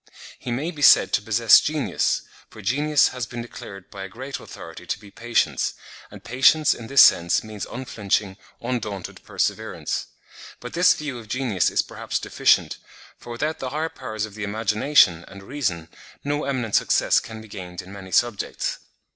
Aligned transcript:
He 0.39 0.49
may 0.51 0.71
be 0.71 0.81
said 0.81 1.13
to 1.13 1.21
possess 1.21 1.59
genius—for 1.61 2.63
genius 2.63 3.09
has 3.09 3.27
been 3.27 3.43
declared 3.43 3.91
by 3.91 4.03
a 4.03 4.09
great 4.09 4.39
authority 4.39 4.87
to 4.87 4.99
be 4.99 5.11
patience; 5.11 5.75
and 6.09 6.23
patience, 6.23 6.73
in 6.73 6.87
this 6.87 7.03
sense, 7.03 7.43
means 7.43 7.67
unflinching, 7.67 8.37
undaunted 8.59 9.23
perseverance. 9.23 10.07
But 10.59 10.73
this 10.73 10.95
view 10.95 11.19
of 11.19 11.27
genius 11.27 11.69
is 11.69 11.83
perhaps 11.83 12.17
deficient; 12.17 12.79
for 13.19 13.29
without 13.31 13.59
the 13.59 13.69
higher 13.69 13.89
powers 13.89 14.25
of 14.25 14.33
the 14.33 14.43
imagination 14.43 15.23
and 15.27 15.43
reason, 15.43 15.87
no 16.23 16.45
eminent 16.45 16.73
success 16.73 17.19
can 17.19 17.39
be 17.39 17.47
gained 17.47 17.83
in 17.83 17.93
many 17.93 18.11
subjects. 18.11 18.79